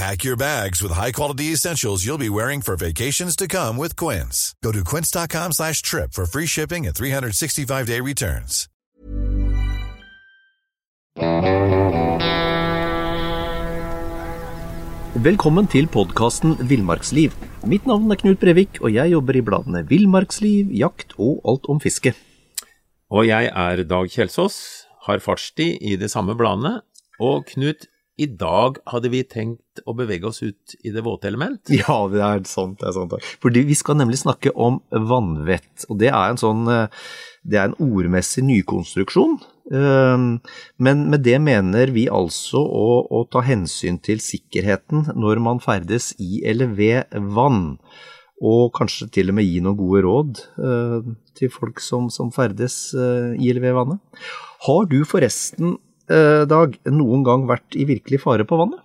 [0.00, 4.54] Pack your bags with high-quality essentials you'll be wearing for vacations to come with Quince.
[4.64, 8.68] Go to quince.com slash trip for free shipping and 365-day returns.
[15.20, 17.36] Velkommen til podkasten Villmarksliv.
[17.68, 21.76] Mitt navn er Knut Brevik, og jeg jobber i bladene Villmarksliv, Jakt og Alt om
[21.76, 22.16] fiske.
[23.12, 24.60] Og jeg er Dag Kjelsås,
[25.04, 26.78] har fartstid i de samme bladene.
[27.20, 27.84] Og Knut,
[28.20, 31.62] i dag hadde vi tenkt å bevege oss ut i det våte element.
[31.80, 32.80] Ja, det er sant.
[32.82, 33.16] det er sant.
[33.42, 35.86] Fordi vi skal nemlig snakke om vannvett.
[35.88, 39.38] Og det er en sånn Det er en ordmessig nykonstruksjon.
[39.70, 46.12] Men med det mener vi altså å, å ta hensyn til sikkerheten når man ferdes
[46.20, 47.78] i eller ved vann.
[48.40, 50.42] Og kanskje til og med gi noen gode råd
[51.38, 54.26] til folk som, som ferdes i eller ved vannet.
[54.66, 55.78] Har du forresten
[56.10, 58.82] Dag, noen gang vært i virkelig fare på vannet?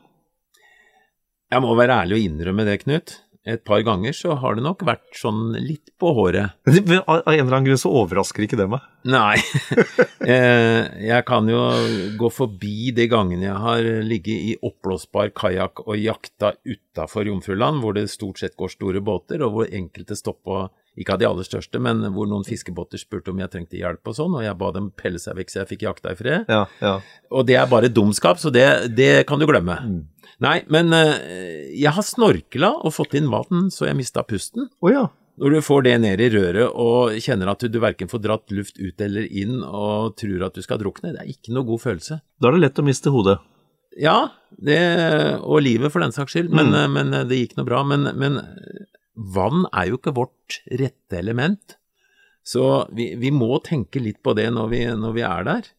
[1.54, 3.16] Jeg må være ærlig og innrømme det, Knut.
[3.46, 6.56] Et par ganger så har det nok vært sånn litt på håret.
[6.90, 8.88] Men av en eller annen grunn så overrasker ikke det meg.
[9.06, 9.38] Nei.
[11.12, 11.60] jeg kan jo
[12.18, 17.94] gå forbi de gangene jeg har ligget i oppblåsbar kajakk og jakta utafor Jomfruland, hvor
[17.98, 20.66] det stort sett går store båter, og hvor enkelte stoppa
[20.98, 24.16] ikke av de aller største, men hvor noen fiskebåter spurte om jeg trengte hjelp og
[24.16, 26.46] sånn, og jeg ba dem pelle seg vekk så jeg fikk jakta i fred.
[26.52, 26.94] Ja, ja.
[27.36, 29.76] Og det er bare dumskap, så det, det kan du glemme.
[29.84, 30.00] Mm.
[30.44, 31.16] Nei, men uh,
[31.76, 34.70] jeg har snorkla og fått inn vann så jeg mista pusten.
[34.84, 35.06] Oh, ja.
[35.40, 38.52] Når du får det ned i røret og kjenner at du, du verken får dratt
[38.56, 41.84] luft ut eller inn og tror at du skal drukne, det er ikke noe god
[41.84, 42.22] følelse.
[42.40, 43.36] Da er det lett å miste hodet.
[44.00, 44.80] Ja, det,
[45.44, 46.80] og livet for den saks skyld, men, Mm.
[46.80, 47.84] uh, men det gikk noe bra.
[47.88, 48.40] Men, men
[49.16, 51.78] vann er jo ikke vårt rette element.
[52.46, 55.72] Så vi, vi må tenke litt på det når vi, når vi er der.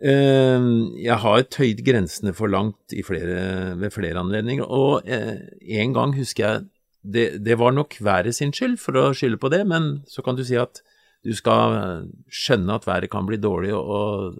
[0.00, 0.68] Eh,
[1.06, 5.40] Jeg har tøyd grensene for langt flere, ved flere anledninger, og eh,
[5.80, 6.68] en gang husker jeg
[7.00, 10.36] det, det var nok været sin skyld for å skylde på det, men så kan
[10.36, 10.82] du si at
[11.24, 14.36] du skal skjønne at været kan bli dårlig og, og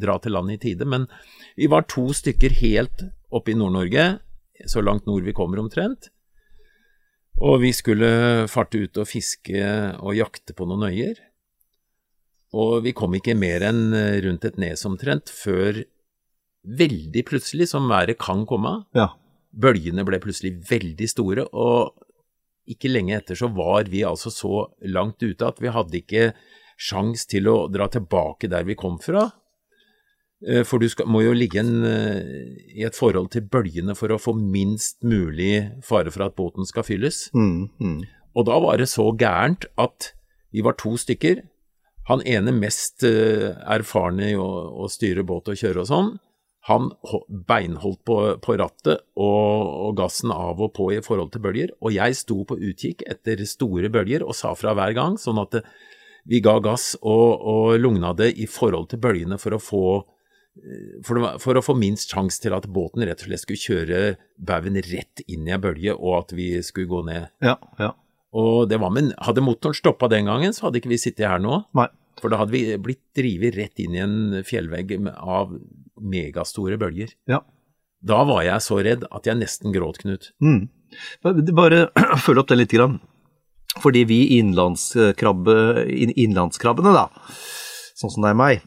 [0.00, 0.86] dra til land i tide.
[0.88, 1.06] Men
[1.56, 4.06] vi var to stykker helt oppe i Nord-Norge,
[4.68, 6.08] så langt nord vi kommer omtrent.
[7.42, 9.62] Og vi skulle farte ut og fiske
[9.98, 11.18] og jakte på noen øyer.
[12.54, 15.82] Og vi kom ikke mer enn eh, rundt et nes omtrent før
[16.64, 19.10] veldig plutselig, som været kan komme, Ja.
[19.52, 21.92] bølgene ble plutselig veldig store, og
[22.66, 26.32] ikke lenge etter så var vi altså så langt ute at vi hadde ikke
[26.78, 29.32] sjans til å dra tilbake der vi kom fra.
[30.46, 32.20] Eh, For du skal, må jo ligge en, eh,
[32.76, 36.84] i et forhold til bølgene for å få minst mulig fare for at båten skal
[36.84, 37.30] fylles.
[37.34, 38.02] Mm, mm.
[38.34, 40.12] Og da var det så gærent at
[40.52, 41.42] vi var to stykker.
[42.10, 44.50] Han ene mest eh, erfarne i å,
[44.84, 46.14] å styre båt og kjøre og sånn,
[46.64, 46.88] han
[47.28, 51.92] beinholdt på, på rattet og, og gassen av og på i forhold til bølger, og
[51.92, 55.58] jeg sto på utkikk etter store bølger og sa fra hver gang, sånn at
[56.24, 59.84] vi ga gass og, og lugna det i forhold til bølgene for å få
[61.04, 64.00] for, var- for å få minst sjanse til at båten rett og slett skulle kjøre
[64.38, 67.28] baugen rett inn i en bølge, og at vi skulle gå ned.
[67.44, 67.92] Ja, ja.
[68.34, 71.42] Og det var, men hadde motoren stoppa den gangen, så hadde ikke vi sittet her
[71.42, 71.60] nå.
[71.78, 71.88] Nei.
[72.22, 74.16] For da hadde vi blitt drevet rett inn i en
[74.46, 75.52] fjellvegg av
[76.02, 77.12] megastore bølger.
[77.30, 77.40] Ja.
[78.04, 80.30] Da var jeg så redd at jeg nesten gråt, Knut.
[80.42, 80.64] Mm.
[81.54, 81.88] Bare-
[82.24, 82.74] følg opp det litt.
[82.74, 82.98] Grann.
[83.82, 85.54] Fordi vi innlandskrabbe,
[86.14, 87.06] innlandskrabbene, da,
[87.94, 88.62] sånn som det er meg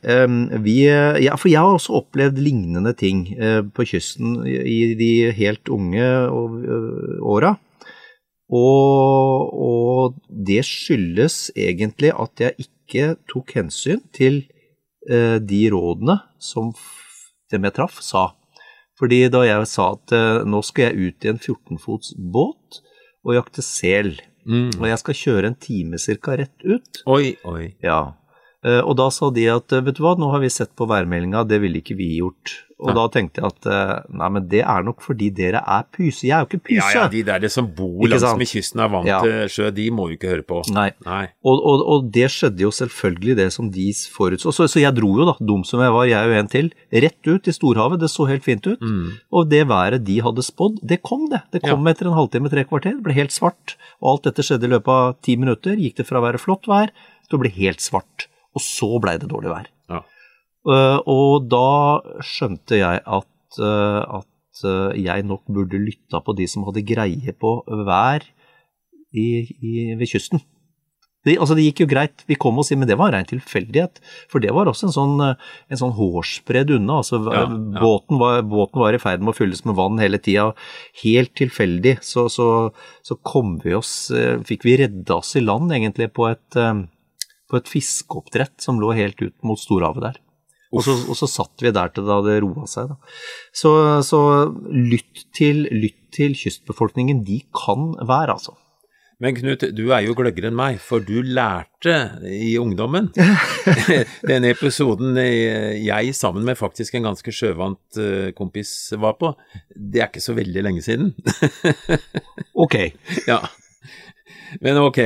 [0.63, 5.68] vi, ja, For jeg har også opplevd lignende ting eh, på kysten i de helt
[5.74, 7.57] unge å- åra.
[8.47, 10.15] Og, og
[10.47, 14.45] det skyldes egentlig at jeg ikke tok hensyn til
[15.09, 16.71] eh, de rådene som
[17.51, 18.30] dem jeg traff, sa.
[18.97, 22.80] Fordi da jeg sa at eh, nå skal jeg ut i en 14-fots båt
[23.27, 24.15] og jakte sel,
[24.47, 24.69] Mm.
[24.80, 27.73] og jeg skal kjøre en time cirka rett ut, Oi, oi.
[27.83, 28.26] ja, Eh,
[28.65, 31.45] Og da sa de at eh, vet du hva, nå har vi sett på værmeldinga,
[31.48, 32.56] det ville ikke vi gjort.
[32.77, 32.94] Og ja.
[32.94, 36.27] da tenkte jeg at eh, nei, men det er nok fordi dere er pyse.
[36.27, 36.92] Jeg er jo ikke pyse.
[36.94, 39.18] Ja, ja, de der som bor langs med langsmed kysten er vant Ja.
[39.25, 40.59] til sjø, de må jo ikke høre på.
[40.75, 40.92] Nei.
[41.07, 41.24] Nei.
[41.42, 44.54] Og, og, og det skjedde jo selvfølgelig det som de forutså.
[44.54, 46.71] Så, så jeg dro jo, da, dum som jeg var, jeg og en til,
[47.07, 48.04] rett ut i storhavet.
[48.06, 48.77] Det så helt fint ut.
[48.77, 49.18] Mm.
[49.33, 51.42] Og det været de hadde spådd, det kom det.
[51.56, 53.00] Det kom etter en halvtime, tre kvarter.
[53.00, 53.74] Det ble helt svart.
[54.04, 55.81] Og alt dette skjedde i løpet av ti minutter.
[55.81, 56.94] Gikk det fra å være flott vær
[57.25, 58.30] til å bli helt svart.
[58.57, 59.69] Og så blei det dårlig vær.
[59.94, 60.04] Ja.
[60.68, 61.68] Uh, og da
[62.25, 67.33] skjønte jeg at, uh, at uh, jeg nok burde lytta på de som hadde greie
[67.39, 68.25] på vær
[69.15, 70.44] i, i, ved kysten.
[71.24, 74.00] Det, altså det gikk jo greit, vi kom oss inn, men det var en tilfeldighet.
[74.31, 77.00] For det var også en sånn, en sånn hårsbredd unna.
[77.01, 77.81] altså Ja, ja.
[77.81, 80.54] Båten, var, båten var i ferd med å fylles med vann hele tida.
[81.04, 82.48] Helt tilfeldig så, så,
[83.04, 83.92] så kom vi oss
[84.48, 86.59] Fikk vi redda oss i land egentlig på et,
[87.47, 90.21] på et fiskeoppdrett som lå helt ut mot storhavet der.
[90.75, 92.91] Og så, og så satt vi der til da det roa seg.
[93.55, 93.71] Så,
[94.03, 94.21] så
[94.67, 97.23] lytt, til, lytt til kystbefolkningen.
[97.27, 98.57] De kan være, altså.
[99.23, 101.95] Men Knut, du er jo gløggere enn meg, for du lærte
[102.29, 103.07] i ungdommen.
[104.29, 109.31] Denne episoden eh, jeg sammen med faktisk en ganske sjøvant eh, kompis var på,
[109.73, 111.15] det er ikke så veldig lenge siden.
[112.57, 112.73] Ok.
[113.29, 113.38] ja.
[114.65, 114.97] Men ok.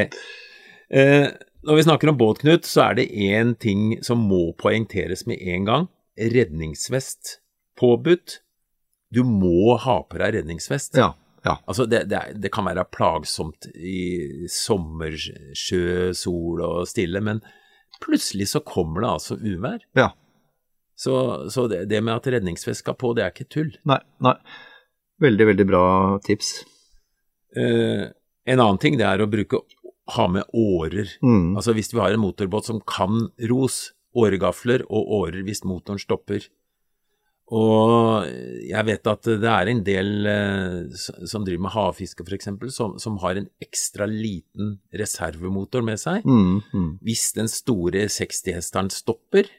[0.87, 1.25] Eh,
[1.67, 5.41] når vi snakker om båt, Knut, så er det én ting som må poengteres med
[5.41, 5.89] en gang.
[6.17, 7.37] Redningsvest
[7.79, 8.39] påbudt.
[9.13, 10.97] Du må ha på deg redningsvest.
[10.97, 11.11] Ja.
[11.45, 11.57] ja.
[11.65, 17.43] Altså, det, det, er, det kan være plagsomt i sommersjø, sol og stille, men
[18.01, 19.85] plutselig så kommer det altså uvær.
[19.99, 20.11] ja.
[21.01, 23.71] Så, så det, det med at redningsvest skal på, det er ikke tull.
[23.89, 24.35] Nei, nei.
[25.21, 25.85] Veldig, veldig bra
[26.21, 26.51] tips.
[27.57, 28.03] Eh,
[28.45, 29.63] en annen ting det er å bruke
[30.15, 31.11] ha med årer.
[31.23, 31.57] Mm.
[31.59, 36.49] Altså hvis vi har en motorbåt som kan ros, åregafler og årer hvis motoren stopper.
[37.51, 38.27] Og
[38.63, 43.17] jeg vet at det er en del eh, som driver med havfiske f.eks., som, som
[43.23, 46.23] har en ekstra liten reservemotor med seg.
[46.23, 46.91] Mm, mm.
[47.03, 49.51] Hvis den store 60-hesteren stopper,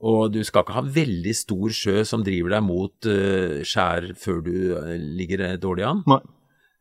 [0.00, 4.38] og du skal ikke ha veldig stor sjø som driver deg mot eh, skjær før
[4.46, 6.04] du eh, ligger dårlig an.
[6.08, 6.22] Nei.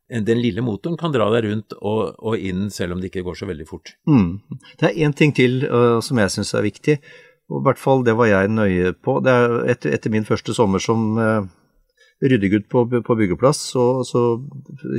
[0.09, 3.35] Den lille motoren kan dra deg rundt og, og inn selv om det ikke går
[3.37, 3.91] så veldig fort.
[4.09, 4.39] Mm.
[4.79, 6.95] Det er én ting til uh, som jeg syns er viktig,
[7.49, 9.19] og i hvert fall det var jeg nøye på.
[9.25, 11.45] Det er etter, etter min første sommer som uh,
[12.25, 14.23] ryddegutt på, på byggeplass, så, så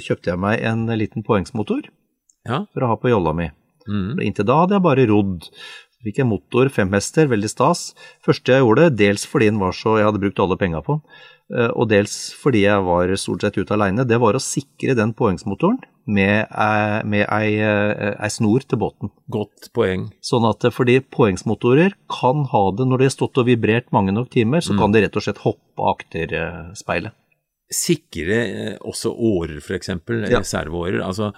[0.01, 1.91] kjøpte jeg meg en liten poengsmotor
[2.47, 2.63] Ja.
[2.73, 3.51] for å ha på jolla mi.
[3.91, 4.21] Mm.
[4.25, 5.49] Inntil da hadde jeg bare rodd.
[5.91, 7.91] Så fikk jeg motor, fem hester, veldig stas.
[8.25, 11.19] Første jeg gjorde, dels fordi den var så Jeg hadde brukt alle penga på den,
[11.75, 15.81] og dels fordi jeg var stort sett ute aleine, det var å sikre den poengsmotoren
[16.11, 19.11] med, ei- med ei, eh, ei snor til båten.
[19.31, 20.09] Godt poeng.
[20.27, 24.15] Sånn at eh, fordi poengsmotorer kan ha det når de har stått og vibrert mange
[24.15, 27.13] nok timer, så kan de rett og slett hoppe akterspeilet.
[27.71, 29.93] Sikre eh, også årer, f.eks.
[29.93, 30.41] Ja.
[30.41, 30.99] Reserveårer.
[31.07, 31.29] Altså,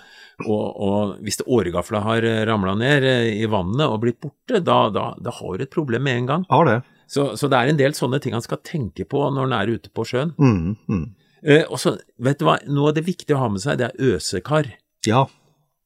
[0.46, 5.10] og, og hvis åregafla har ramla ned eh, i vannet og blitt borte, da, da,
[5.20, 6.46] da har du et problem med en gang.
[6.48, 6.78] Har det.
[7.10, 9.74] Så, så det er en del sånne ting han skal tenke på når han er
[9.76, 10.34] ute på sjøen.
[10.38, 11.04] Mm, mm.
[11.42, 13.90] Eh, og så, vet du hva, noe av det viktige å ha med seg, det
[13.90, 14.70] er øsekar.
[15.08, 15.26] Ja.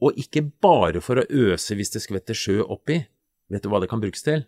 [0.05, 3.01] Og ikke bare for å øse hvis det skvetter sjø oppi.
[3.53, 4.45] Vet du hva det kan brukes til?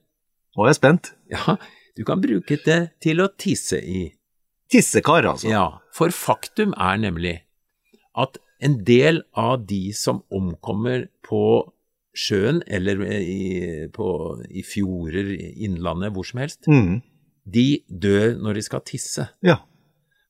[0.57, 1.13] Nå er jeg spent.
[1.33, 1.57] Ja,
[1.97, 4.09] du kan bruke det til å tisse i.
[4.69, 5.49] Tissekar, altså.
[5.49, 7.39] Ja, for faktum er nemlig
[8.19, 11.41] at en del av de som omkommer på
[12.19, 14.09] sjøen eller i, på,
[14.51, 15.31] i fjorder,
[15.69, 17.01] innlandet, hvor som helst, Mm.
[17.47, 19.29] de dør når de skal tisse.
[19.47, 19.61] Ja.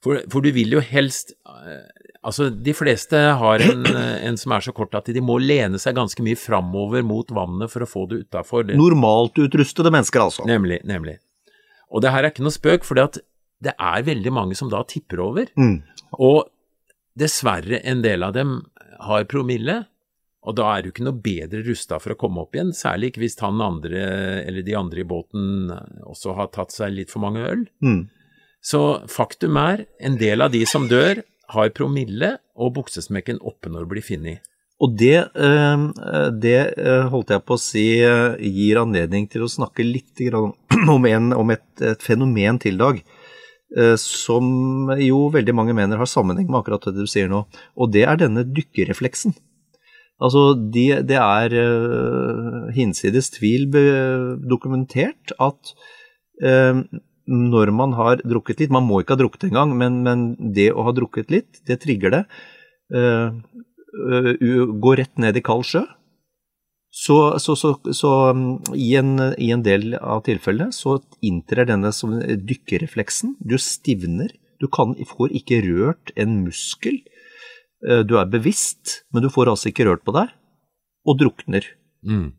[0.05, 1.87] For, for du vil jo helst eh,
[2.29, 5.79] Altså, de fleste har en, eh, en som er så kort at de må lene
[5.81, 8.67] seg ganske mye framover mot vannet for å få det utafor.
[8.75, 10.45] Normalt utrustede mennesker, altså.
[10.51, 11.15] Nemlig, nemlig.
[11.95, 15.23] Og det her er ikke noe spøk, for det er veldig mange som da tipper
[15.25, 15.47] over.
[15.57, 15.79] Mm.
[16.19, 16.51] Og
[17.19, 18.59] dessverre, en del av dem
[19.07, 19.85] har promille,
[20.49, 23.27] og da er du ikke noe bedre rusta for å komme opp igjen, særlig ikke
[23.27, 24.05] hvis han andre,
[24.49, 25.73] eller de andre i båten
[26.09, 27.67] også har tatt seg litt for mange øl.
[27.85, 28.07] Mm.
[28.65, 28.81] Så
[29.13, 31.21] faktum er, en del av de som dør,
[31.53, 34.49] har promille og buksesmekken oppe når det blir funnet.
[34.79, 35.85] Og det, eh,
[36.39, 40.23] det eh, holdt jeg på å si eh, gir anledning til å snakke litt
[40.95, 43.03] om, en, om et, et fenomen til, Dag,
[44.01, 47.43] som jo veldig mange mener har sammenheng med akkurat det du sier nå,
[47.77, 49.35] og det er denne dykkerrefleksen.
[50.19, 53.69] Altså, de, det er uh, hinsides tvil
[54.51, 55.75] dokumentert at
[56.43, 56.81] uh,
[57.29, 60.25] når man har drukket litt, man må ikke ha drukket engang, men, men
[60.57, 62.25] det å ha drukket litt, det trigger det.
[62.91, 63.37] Uh,
[64.83, 65.85] gå rett ned i kald sjø,
[66.99, 68.11] så, så, så, så
[68.75, 73.37] i, en, i en del av tilfellene så inntrer denne som dykkerrefleksen.
[73.39, 74.33] Du stivner.
[74.59, 76.99] Du kan, får ikke rørt en muskel.
[77.87, 80.33] Eh, Du er bevisst, men du får altså ikke rørt på deg,
[81.07, 81.65] og drukner.
[82.03, 82.33] Mm.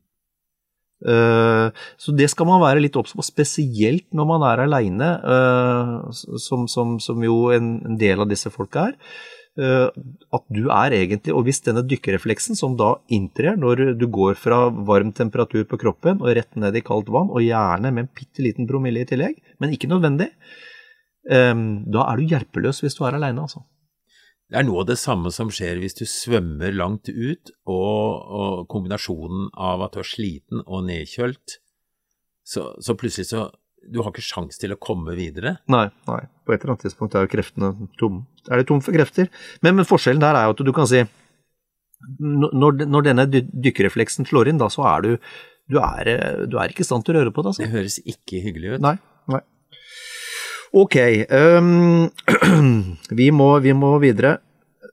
[1.07, 5.09] Eh, Så det skal man være litt obs på, spesielt når man er aleine,
[6.11, 8.97] som, som, som jo en, en del av disse folka er.
[9.59, 9.87] Eh,
[10.35, 14.67] At du er egentlig, og hvis denne dykkerefleksen som da inntrer når du går fra
[14.69, 18.43] varm temperatur på kroppen og rett ned i kaldt vann, og gjerne med en bitte
[18.43, 20.29] liten promille i tillegg, men ikke nødvendig,
[21.31, 21.55] eh,
[21.95, 23.63] da er du hjelpeløs hvis du er aleine, altså.
[24.49, 28.63] Det er noe av det samme som skjer hvis du svømmer langt ut, og, og
[28.71, 31.59] kombinasjonen av at du er sliten og nedkjølt,
[32.49, 33.49] så, så plutselig så
[33.89, 35.53] Du har ikke sjans til å komme videre.
[35.71, 36.23] Nei, nei.
[36.43, 37.69] På et eller annet tidspunkt er jo kreftene
[38.01, 38.25] tomme.
[38.49, 39.29] Er det tom for krefter?
[39.63, 41.05] Men, men forskjellen der er jo at du kan si
[42.19, 45.09] Når, når denne dykkerefleksen slår inn, da så er du
[45.69, 47.61] du er, eh, du er ikke i stand til å røre på det, altså.
[47.61, 48.83] Det høres ikke hyggelig ut.
[48.83, 48.95] Nei.
[49.29, 49.41] nei.
[50.71, 50.95] Ok,
[51.29, 52.09] um,
[53.09, 54.37] vi, må, vi må videre.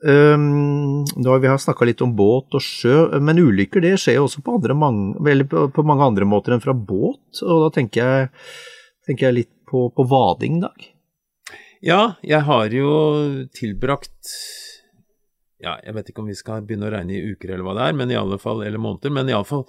[0.06, 4.26] Um, har vi har snakka litt om båt og sjø, men ulykker det skjer jo
[4.26, 7.42] også på, andre mange, på, mange andre måter enn fra båt.
[7.44, 8.28] Og da tenker jeg,
[9.08, 10.92] tenker jeg litt på, på vading, Dag.
[11.84, 12.90] Ja, jeg har jo
[13.54, 14.30] tilbrakt
[15.60, 17.84] Ja, jeg vet ikke om vi skal begynne å regne i uker eller hva det
[17.90, 19.66] er, men i alle fall, eller måneder, men iallfall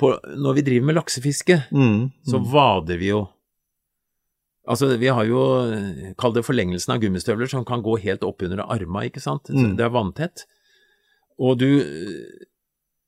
[0.00, 3.26] Når vi driver med laksefiske, Mm, så vader vi jo.
[4.68, 5.40] Altså, vi har jo
[6.20, 9.48] Kall det forlengelsen av gummistøvler som kan gå helt oppunder arma, ikke sant.
[9.48, 9.74] Mm.
[9.78, 10.44] Det er vanntett.
[11.38, 11.70] Og du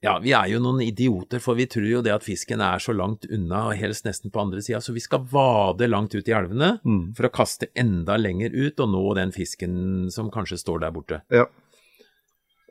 [0.01, 2.95] Ja, vi er jo noen idioter, for vi tror jo det at fisken er så
[2.97, 6.33] langt unna, og helst nesten på andre sida, så vi skal vade langt ut i
[6.33, 7.03] elvene mm.
[7.19, 11.21] for å kaste enda lenger ut og nå den fisken som kanskje står der borte.
[11.29, 11.45] Ja.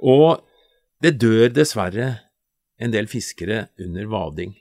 [0.01, 0.41] Og
[1.05, 2.09] det dør dessverre
[2.79, 4.55] en del fiskere under vading.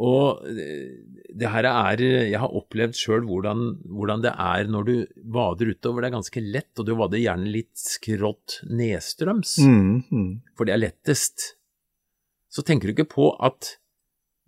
[0.00, 1.00] Og eh,
[1.36, 4.94] det her er Jeg har opplevd sjøl hvordan, hvordan det er når du
[5.34, 6.02] vader utover.
[6.02, 10.30] Det er ganske lett, og du vader gjerne litt skrått nedstrøms, Mm, mm.
[10.56, 11.54] for det er lettest.
[12.50, 13.76] Så tenker du ikke på at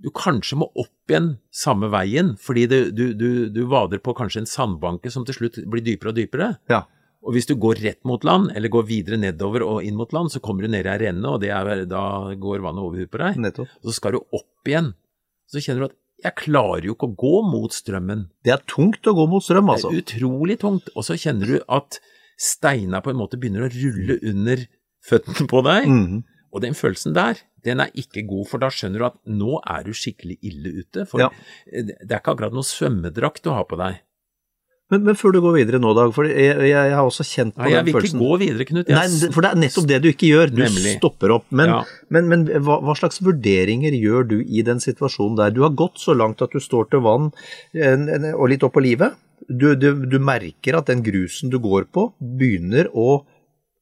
[0.03, 4.43] du kanskje må opp igjen samme veien, fordi du, du, du, du vader på kanskje
[4.43, 6.49] en sandbanke som til slutt blir dypere og dypere.
[6.73, 6.83] Ja.
[7.23, 10.33] Og hvis du går rett mot land, eller går videre nedover og inn mot land,
[10.35, 12.03] så kommer du ned i ei renne, og det er, da
[12.35, 13.39] går vannet over huet på deg.
[13.45, 13.77] Nettopp.
[13.85, 14.91] Så skal du opp igjen.
[15.53, 18.27] Så kjenner du at jeg klarer jo ikke å gå mot strømmen.
[18.47, 19.91] Det er tungt å gå mot strøm, Det altså.
[19.91, 20.91] er utrolig tungt.
[20.95, 21.99] Og så kjenner du at
[22.39, 24.63] steina på en måte begynner å rulle under
[25.09, 25.89] føttene på deg.
[25.91, 26.23] Mm.
[26.53, 29.85] Og den følelsen der, den er ikke god, for da skjønner du at nå er
[29.87, 31.07] du skikkelig ille ute.
[31.09, 31.31] For Ja.
[31.67, 34.01] det er ikke akkurat noe svømmedrakt du har på deg.
[34.93, 37.65] Men, men før du går videre nå, Dag, for jeg, jeg, har også kjent på
[37.65, 38.93] Nei, jeg vil ikke gå videre, Knut.
[38.93, 40.53] Nei, for det er nettopp det du ikke gjør.
[40.53, 40.95] Du Nemlig.
[40.99, 41.47] stopper opp.
[41.51, 41.81] Men, Ja.
[42.13, 45.55] men, men hva, hva slags vurderinger gjør du i den situasjonen der?
[45.57, 47.31] Du har gått så langt at du står til vann
[47.73, 49.17] en, og litt opp på livet.
[49.49, 53.23] Du, du, du merker at den grusen du går på, begynner å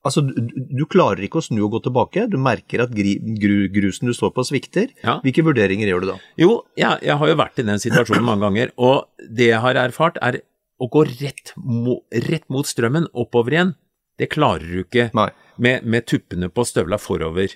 [0.00, 2.23] Altså, du, du klarer ikke å snu og gå tilbake.
[2.33, 4.95] Du merker at gri, gru, grusen du står på, svikter.
[5.05, 5.19] Ja.
[5.21, 6.14] Hvilke vurderinger gjør du da?
[6.40, 9.76] Jo, jeg, jeg har jo vært i den situasjonen mange ganger, og det jeg har
[9.83, 10.40] erfart er
[10.80, 13.72] å gå rett, mo, rett mot strømmen, oppover igjen.
[14.20, 17.52] Det klarer du ikke med, med tuppene på støvla forover.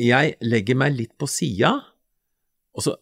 [0.00, 1.76] Jeg legger meg litt på sida,
[2.74, 2.96] og så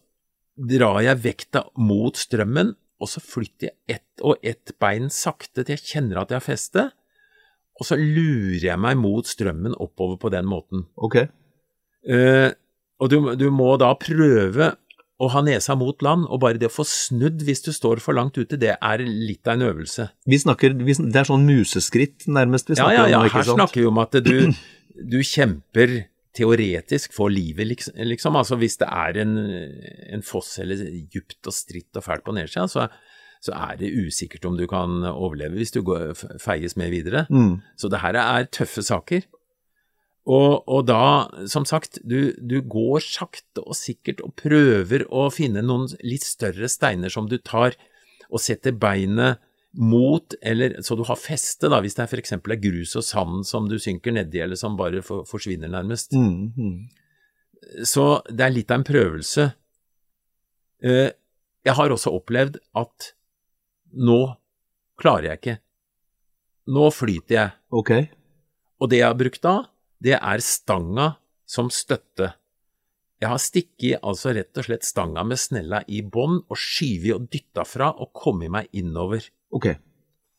[0.53, 5.75] drar jeg vekta mot strømmen, og så flytter jeg ett og ett bein sakte til
[5.75, 6.85] jeg kjenner at jeg har feste,
[7.73, 10.85] og så lurer jeg meg mot strømmen oppover på den måten.
[10.95, 11.23] Ok.
[12.05, 12.51] Uh,
[13.01, 14.73] og du, du må da prøve
[15.21, 18.17] å ha nesa mot land, og bare det å få snudd hvis du står for
[18.17, 20.07] langt ute, det er litt av en øvelse.
[20.29, 23.35] Vi snakker, vi, det er sånn museskritt nærmest vi snakker ja, ja, om sant?
[23.35, 24.35] Ja, her snakker vi om at du,
[25.13, 25.95] du kjemper
[26.33, 27.97] teoretisk for livet, liksom.
[28.09, 28.37] liksom.
[28.39, 29.35] Altså hvis det er en,
[30.17, 30.81] en foss eller
[31.13, 32.87] djupt og stritt og fælt på nedsida, så,
[33.43, 37.27] så er det usikkert om du kan overleve hvis du går, feies med videre.
[37.29, 37.59] Mm.
[37.77, 39.29] Så det her er tøffe saker.
[40.23, 45.63] Og, og da, som sagt, du, du går sakte og sikkert og prøver å finne
[45.65, 47.75] noen litt større steiner som du tar
[48.29, 49.41] og setter beinet
[49.73, 53.47] mot, eller så du har feste, da, hvis det er eksempel er grus og sand
[53.49, 56.13] som du synker nedi, eller som bare for, forsvinner nærmest.
[56.13, 57.83] Mm, -hmm.
[57.83, 59.53] Så det er litt av en prøvelse.
[60.83, 61.11] Eh,
[61.65, 63.13] Jeg har også opplevd at
[63.93, 64.35] nå
[64.99, 65.57] klarer jeg ikke.
[66.67, 67.51] Nå flyter jeg.
[67.71, 67.91] Ok.
[68.79, 69.63] Og det jeg har brukt da,
[70.03, 71.13] det er stanga
[71.47, 72.33] som støtte.
[73.23, 77.27] Jeg har stikket altså rett og slett stanga med snella i bånn og skyvet og
[77.31, 79.23] dytta fra og kommet meg innover.
[79.55, 79.69] Ok.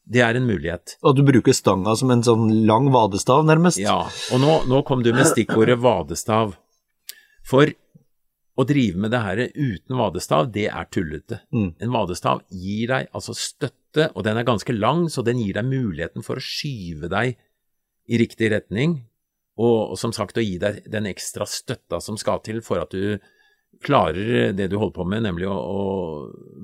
[0.04, 0.98] Det er en mulighet.
[1.00, 3.80] Og du bruker stanga som en sånn lang vadestav, nærmest?
[3.80, 6.52] Ja, og nå, nå kom du med stikkordet vadestav.
[7.48, 7.72] For
[8.54, 11.40] å drive med det her uten vadestav, det er tullete.
[11.56, 11.70] Mm.
[11.80, 15.72] En vadestav gir deg altså støtte, og den er ganske lang, så den gir deg
[15.72, 17.38] muligheten for å skyve deg
[18.04, 18.98] i riktig retning,
[19.54, 22.94] og, og som sagt å gi deg den ekstra støtta som skal til for at
[22.94, 23.18] du
[23.84, 25.82] klarer det du holder på med, nemlig å, å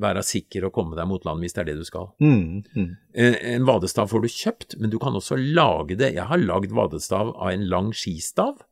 [0.01, 2.11] være sikker og komme deg mot land hvis det er det du skal.
[2.23, 2.63] Mm.
[2.75, 2.91] Mm.
[3.13, 6.15] En, en vadestav får du kjøpt, men du kan også lage det.
[6.17, 8.63] Jeg har lagd vadestav av en lang skistav.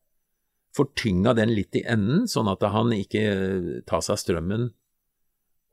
[0.77, 4.71] Fortynga den litt i enden, sånn at han ikke tar seg strømmen.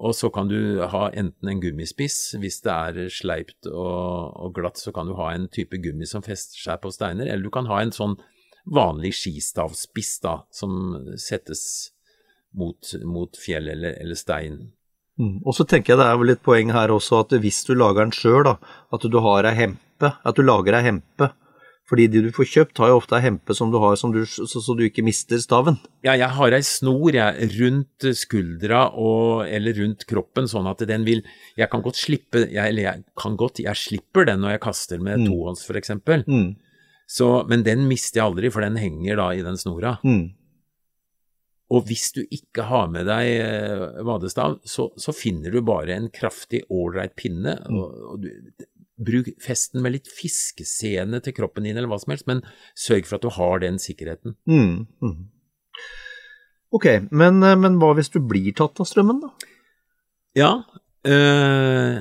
[0.04, 4.82] Og så kan du ha enten en gummispiss, hvis det er sleipt og, og glatt,
[4.82, 7.70] så kan du ha en type gummi som fester seg på steiner, eller du kan
[7.70, 8.18] ha en sånn
[8.66, 11.92] vanlig skistavspiss da, som settes
[12.56, 14.60] mot, mot fjell eller, eller stein.
[15.20, 15.40] Mm.
[15.46, 18.04] Og så tenker jeg det er vel et poeng her også at hvis du lager
[18.04, 21.32] den sjøl, at du har ei hempe, at du lager ei hempe.
[21.86, 24.24] Fordi de du får kjøpt, har jo ofte ei hempe som du har som du,
[24.26, 25.76] så, så du ikke mister staven.
[26.02, 31.06] Ja, jeg har ei snor jeg, rundt skuldra og, eller rundt kroppen, sånn at den
[31.06, 31.22] vil
[31.54, 34.98] Jeg kan godt slippe jeg, Eller jeg kan godt, jeg slipper den når jeg kaster
[34.98, 35.28] med Mm.
[35.30, 36.26] tohånds, eksempel.
[36.26, 36.56] Mm.
[37.06, 39.98] Så, men den mister jeg aldri, for den henger da i den snora.
[40.06, 40.34] Mm.
[41.76, 46.12] Og hvis du ikke har med deg eh, vadestav, så, så finner du bare en
[46.14, 47.58] kraftig, ålreit pinne.
[47.66, 47.78] Mm.
[47.80, 52.28] Og, og du, bruk festen med litt fiskesene til kroppen din, eller hva som helst,
[52.30, 52.44] men
[52.80, 54.38] sørg for at du har den sikkerheten.
[54.48, 54.86] Mm.
[55.04, 55.18] Mm.
[56.76, 59.52] Ok, men, eh, men hva hvis du blir tatt av strømmen, da?
[60.36, 60.52] Ja,
[61.08, 62.00] øh,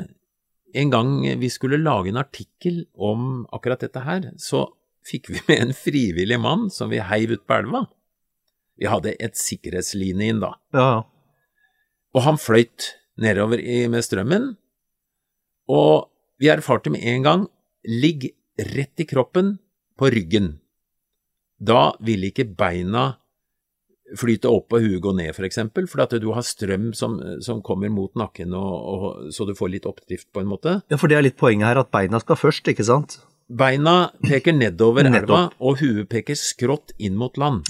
[0.75, 4.67] en gang vi skulle lage en artikkel om akkurat dette her, så
[5.05, 7.85] fikk vi med en frivillig mann som vi heiv ut på elva.
[8.81, 10.55] Vi hadde et sikkerhetsline inn da.
[10.75, 11.03] Ja, ja.
[12.15, 14.53] Og han fløyt nedover i, med strømmen,
[15.71, 17.45] og vi erfarte med en gang
[17.87, 18.29] ligg
[18.75, 19.57] rett i kroppen
[19.99, 20.57] på ryggen.
[21.59, 23.15] Da vil ikke beina
[24.19, 27.63] flyte opp og huet gå ned, for eksempel, fordi at du har strøm som, som
[27.65, 30.77] kommer mot nakken, og, og, så du får litt oppdrift på en måte.
[30.91, 33.19] ja, for det er litt poenget her, at beina skal først, ikke sant?
[33.53, 37.69] Beina peker nedover elva, og huet peker skrått inn mot land.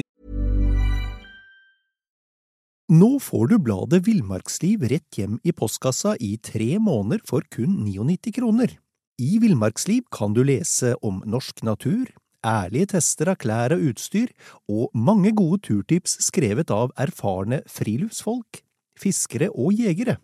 [2.94, 8.30] Nå får du bladet Villmarksliv rett hjem i postkassa i tre måneder for kun 99
[8.36, 8.76] kroner.
[9.18, 12.06] I Villmarksliv kan du lese om norsk natur,
[12.46, 14.30] ærlige tester av klær og utstyr,
[14.70, 18.62] og mange gode turtips skrevet av erfarne friluftsfolk,
[19.00, 20.20] fiskere og jegere.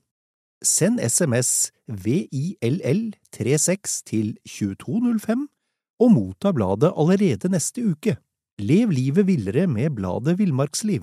[0.62, 5.48] Send SMS VILL36 til 2205
[6.00, 8.16] og motta bladet allerede neste uke.
[8.58, 11.00] Lev livet villere med bladet Villmarksliv.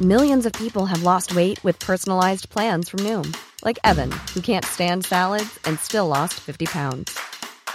[0.00, 3.34] Millions of people have lost weight with personalized plans from Noom,
[3.64, 7.18] like Evan, who can't stand salads and still lost 50 pounds.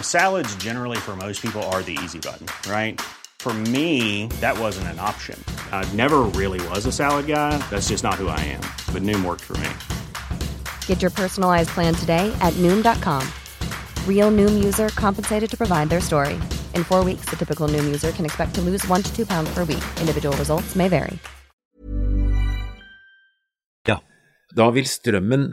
[0.02, 3.00] Salads, generally, for most people, are the easy button, right?
[3.38, 5.42] For me, that wasn't an option.
[5.72, 7.58] I never really was a salad guy.
[7.70, 8.60] That's just not who I am.
[8.92, 9.70] But Noom worked for me.
[10.92, 13.22] Get your personalized plan today at Noom.com.
[14.06, 16.34] Real Noom user compensated to provide their story.
[16.74, 19.48] In four weeks, the typical Noom user can expect to lose one to two pounds
[19.54, 19.82] per week.
[20.04, 21.16] Individual results may vary.
[24.52, 25.46] Da vil strømmen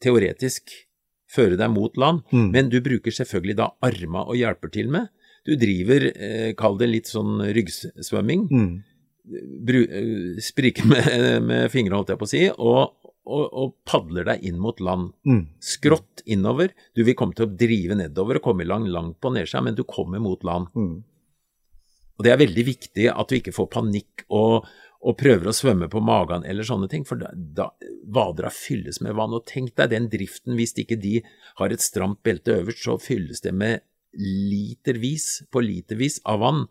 [0.00, 0.72] teoretisk
[1.28, 2.46] føre deg mot land, Mm.
[2.54, 5.10] men du bruker selvfølgelig da arma og hjelper til med.
[5.44, 8.82] Du driver, eh, kall det litt sånn ryggsvømming, Mm.
[9.66, 12.94] bru, eh, spriker med, med fingrene, holdt jeg på å si, og,
[13.26, 15.10] og, og padler deg inn mot land.
[15.26, 15.42] Mm.
[15.62, 16.72] Skrått innover.
[16.94, 19.84] Du vil komme til å drive nedover og komme langt, langt på nedsida, men du
[19.88, 20.70] kommer mot land.
[20.78, 20.96] Mm.
[22.16, 24.68] Og det er veldig viktig at du ikke får panikk og,
[25.04, 27.68] og prøver å svømme på magen eller sånne ting, for da, da
[28.06, 29.36] vadera fylles med vann.
[29.36, 31.18] Og tenk deg den driften, hvis ikke de
[31.60, 33.84] har et stramt belte øverst, så fylles det med
[34.16, 36.64] litervis på litervis av vann.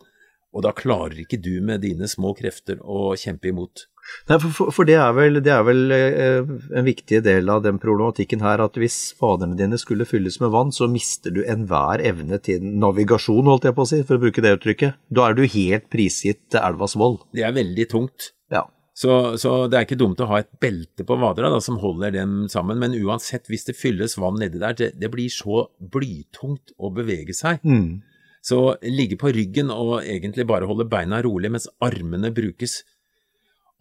[0.55, 3.89] Og da klarer ikke du med dine små krefter å kjempe imot.
[4.29, 7.79] Nei, for, for, det er vel, det er vel eh, en viktig del av den
[7.81, 12.39] problematikken her, at hvis faderne dine skulle fylles med vann, så mister du enhver evne
[12.43, 15.01] til navigasjon, holdt jeg på å si, for å bruke det uttrykket.
[15.13, 17.21] Da er du helt prisgitt elvas vold.
[17.35, 18.31] Det er veldig tungt.
[18.53, 18.65] Ja.
[18.95, 22.13] Så, så det er ikke dumt å ha et belte på vadera da, som holder
[22.15, 26.77] dem sammen, men uansett, hvis det fylles vann nedi der, det, det blir så blytungt
[26.79, 27.59] å bevege seg.
[27.67, 28.05] Mm.
[28.45, 32.83] Så ligge på ryggen og egentlig bare holde beina rolig mens armene brukes.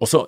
[0.04, 0.26] Og så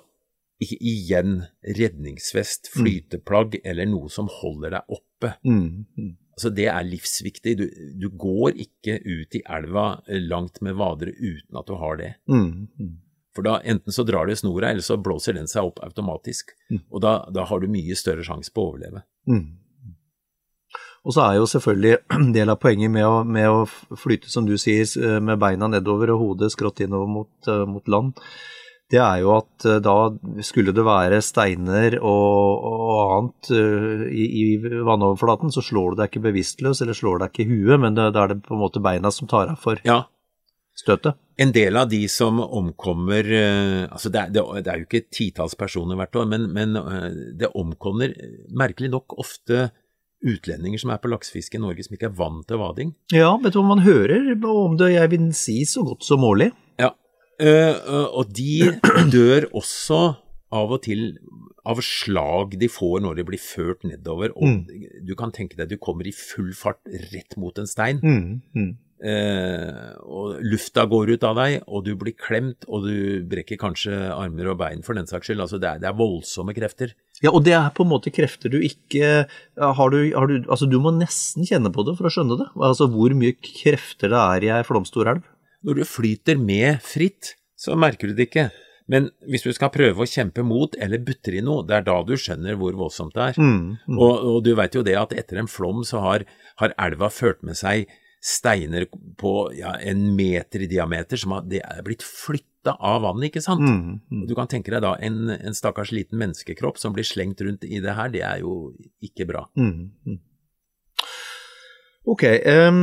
[0.57, 5.35] igjen redningsvest, flyteplagg eller noe som holder deg oppe.
[5.45, 5.85] Mm.
[5.97, 6.15] Mm.
[6.37, 7.53] Altså Det er livsviktig.
[7.57, 7.65] Du,
[8.01, 12.15] du går ikke ut i elva eh, langt med vadere uten at du har det.
[12.29, 12.67] Mm.
[12.79, 12.95] Mm.
[13.37, 16.55] For da enten så drar du i snora, eller så blåser den seg opp automatisk.
[16.89, 19.03] Og da, da har du mye større sjanse på å overleve.
[19.29, 19.59] Mm.
[21.05, 24.49] Og så er jo selvfølgelig en del av poenget med å, med å flyte, som
[24.49, 24.89] du sier,
[25.21, 28.17] med beina nedover og hodet skrått innover mot, eh, mot land.
[28.91, 29.95] Det er jo at eh, da
[30.47, 36.11] skulle det være steiner og, og annet eh, i, i vannoverflaten, så slår du deg
[36.11, 38.83] ikke bevisstløs, eller slår deg ikke i huet, men da er det på en måte
[38.83, 40.05] beina som tar av for Ja,
[40.77, 41.17] støtet.
[41.37, 45.57] en del av de som omkommer eh, altså det er, det, er jo ikke titalls
[45.59, 46.79] personer hvert år, men, men
[47.37, 48.13] det omkommer
[48.55, 49.67] merkelig nok ofte
[50.25, 52.95] utlendinger som er på laksefiske i Norge som ikke er vant til vading.
[53.13, 56.49] Ja, vet du hva man hører om det, jeg vil si så godt som årlig.
[56.81, 56.89] Ja,
[57.39, 58.71] og de
[59.15, 60.01] dør også
[60.57, 61.11] av og til
[61.67, 64.33] av slag de får når de blir ført nedover.
[64.39, 64.67] Og
[65.03, 66.79] du kan tenke deg du kommer i full fart
[67.11, 67.99] rett mot en stein.
[68.03, 68.75] Mm, mm.
[68.97, 73.93] Eh, og lufta går ut av deg, og du blir klemt, og du brekker kanskje
[74.09, 75.43] armer og bein for den saks skyld.
[75.43, 76.95] Altså det er, det er voldsomme krefter.
[77.21, 79.25] Ja, og det er på en måte krefter du ikke
[79.57, 82.49] har du, har du, altså du må nesten kjenne på det for å skjønne det.
[82.57, 85.25] Altså hvor mye krefter det er i ei flomstor elv.
[85.65, 88.49] Når du flyter med fritt, så merker du det ikke.
[88.87, 91.97] Men hvis du skal prøve å kjempe mot eller butter i noe, det er da
[92.07, 93.39] du skjønner hvor voldsomt det er.
[93.97, 96.23] Og, og du veit jo det at etter en flom så har,
[96.61, 97.89] har elva ført med seg
[98.23, 98.87] steiner
[99.19, 103.43] på ja, en meter i diameter som har, det er blitt flytta av vannet, ikke
[103.43, 103.61] sant?
[103.63, 107.63] Mm, Du kan tenke deg da en, en stakkars liten menneskekropp som blir slengt rundt
[107.67, 108.73] i det her, det er jo
[109.05, 109.45] ikke bra.
[109.59, 110.17] Mm, mm.
[112.07, 112.77] Ok, um,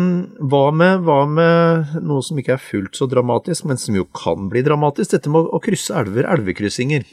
[0.53, 4.51] hva, med, hva med noe som ikke er fullt så dramatisk, men som jo kan
[4.53, 5.15] bli dramatisk?
[5.15, 7.07] Dette med å, å krysse elver, elvekryssinger.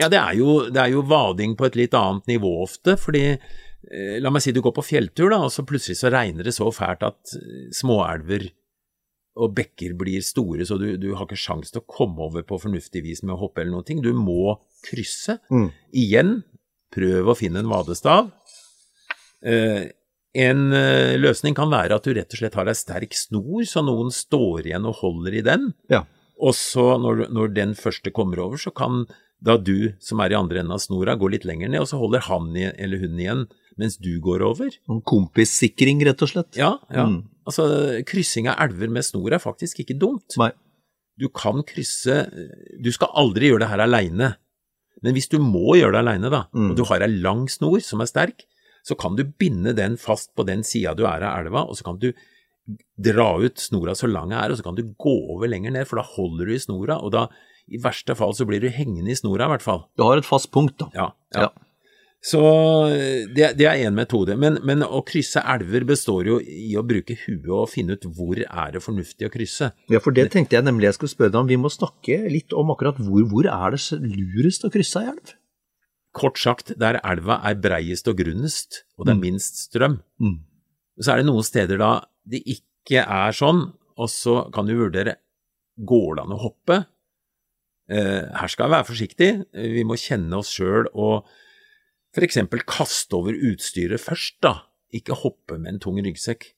[0.00, 3.24] Ja, det er, jo, det er jo vading på et litt annet nivå ofte, fordi
[3.32, 6.54] eh, la meg si du går på fjelltur, da, og så plutselig så regner det
[6.56, 8.50] så fælt at eh, småelver
[9.40, 12.58] og bekker blir store, så du, du har ikke sjans til å komme over på
[12.60, 14.02] fornuftig vis med å hoppe eller noen ting.
[14.04, 15.38] Du må krysse.
[15.48, 15.70] Mm.
[15.96, 16.34] Igjen,
[16.92, 18.28] prøv å finne en vadestav.
[19.40, 19.88] Eh,
[20.34, 23.82] en eh, løsning kan være at du rett og slett har ei sterk snor, så
[23.82, 25.72] noen står igjen og holder i den.
[25.90, 26.04] Ja.
[26.40, 29.04] Og så når, når den første kommer over, så kan
[29.42, 31.98] da du som er i andre enden av snora, gå litt lenger ned, og så
[32.00, 33.46] holder han i, eller hun igjen
[33.80, 34.68] mens du går over.
[34.92, 36.58] En kompissikring, rett og slett.
[36.60, 37.06] Ja, ja.
[37.08, 37.22] Mm.
[37.48, 37.64] Altså,
[38.06, 40.36] kryssing av elver med snor er faktisk ikke dumt.
[40.38, 40.50] Nei.
[41.20, 42.22] Du kan krysse
[42.80, 44.28] Du skal aldri gjøre det her aleine.
[45.00, 46.70] Men hvis du må gjøre det aleine, da, Mm.
[46.70, 48.44] og du har ei lang snor som er sterk,
[48.86, 51.86] så kan du binde den fast på den sida du er av elva, og så
[51.86, 52.10] kan du
[53.00, 55.88] dra ut snora så lang den er, og så kan du gå over lenger ned,
[55.90, 57.26] for da holder du i snora, og da
[57.70, 59.84] i verste fall så blir du hengende i snora, i hvert fall.
[59.98, 60.90] Du har et fast punkt, da.
[60.94, 61.10] Ja.
[61.34, 61.48] ja.
[61.48, 61.50] Ja.
[62.20, 62.40] Så
[63.32, 64.34] det, det er én metode.
[64.36, 68.42] Men, men å krysse elver består jo i å bruke huet og finne ut hvor
[68.42, 69.70] er det fornuftig å krysse.
[69.88, 71.48] Ja, for det tenkte jeg nemlig jeg skulle spørre deg om.
[71.48, 75.32] Vi må snakke litt om akkurat hvor, hvor er det lurest å krysse ei elv?
[76.12, 79.20] Kort sagt, der elva er breiest og grunnest, og det er Mm.
[79.22, 80.00] minst strøm.
[80.20, 80.38] Mm.
[81.00, 85.16] Så er det noen steder da det ikke er sånn, og så kan du vurdere
[85.78, 86.86] går det an å hoppe.
[87.88, 91.24] Eh, her skal vi være forsiktige, vi må kjenne oss sjøl og
[92.14, 92.38] f.eks.
[92.66, 94.62] kaste over utstyret først, da.
[94.92, 96.48] Ikke hoppe med en tung ryggsekk.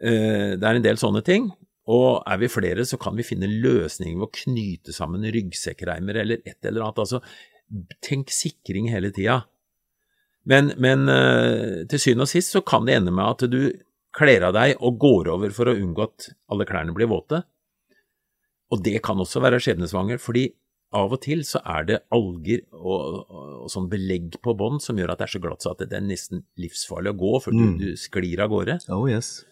[0.00, 1.50] Eh, det er en del sånne ting.
[1.90, 6.40] Og er vi flere, så kan vi finne løsninger ved å knyte sammen ryggsekkreimer eller
[6.46, 7.00] et eller annet.
[7.02, 7.20] Altså,
[8.04, 9.42] tenk sikring hele tida.
[10.50, 13.60] Men, men eh, til syvende og sist så kan det ende med at du
[14.16, 17.42] kler av deg og går over for å unngå at alle klærne blir våte.
[18.70, 20.48] Og det kan også være skjebnesvanger, fordi
[20.94, 24.98] av og til så er det alger og, og, og sånn belegg på bånd som
[24.98, 27.60] gjør at det er så glatt så at det er nesten livsfarlig å gå, Mm.
[27.78, 28.80] du, du sklir av gårde.
[28.90, 29.44] Oh yes.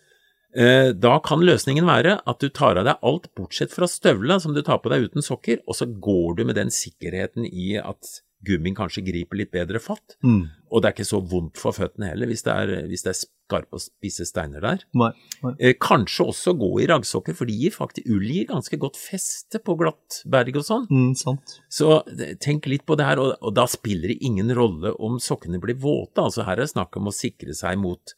[0.56, 4.54] Eh, Da kan løsningen være at du tar av deg alt bortsett fra støvla som
[4.54, 8.22] du tar på deg uten sokker, og så går du med den sikkerheten i at
[8.46, 10.14] gummien kanskje griper litt bedre fatt.
[10.22, 10.44] Mm.
[10.70, 13.18] Og det er ikke så vondt for føttene heller hvis det er, hvis det er
[13.18, 14.84] skarpe og spisse steiner der.
[14.94, 15.08] Nei.
[15.42, 15.52] Nei.
[15.58, 19.58] Eh, Kanskje også gå i raggsokker, for de gir faktisk, ull gir ganske godt feste
[19.64, 20.86] på glatt berg og sånn.
[20.86, 21.58] Mm, sant.
[21.68, 25.18] Så eh, tenk litt på det her, og, og da spiller det ingen rolle om
[25.18, 26.22] sokkene blir våte.
[26.22, 28.14] Altså her er det snakk om å sikre seg mot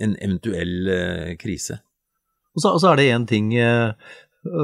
[0.00, 1.80] en eventuell eh, krise.
[2.54, 3.92] Og så, og så er det én ting eh,